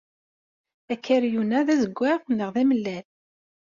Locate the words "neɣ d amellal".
2.27-3.05